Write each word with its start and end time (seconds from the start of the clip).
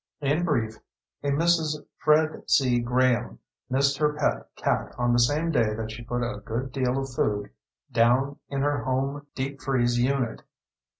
In 0.19 0.43
brief, 0.43 0.79
a 1.21 1.27
Mrs. 1.27 1.85
Fred 1.99 2.49
C. 2.49 2.79
Graham 2.79 3.37
missed 3.69 3.99
her 3.99 4.13
pet 4.13 4.49
cat 4.55 4.95
on 4.97 5.13
the 5.13 5.19
same 5.19 5.51
day 5.51 5.75
that 5.75 5.91
she 5.91 6.03
put 6.03 6.23
a 6.23 6.39
good 6.39 6.71
deal 6.71 6.97
of 6.97 7.13
food 7.13 7.51
down 7.91 8.39
in 8.49 8.61
her 8.63 8.83
home 8.83 9.27
deep 9.35 9.61
freeze 9.61 9.99
unit. 9.99 10.41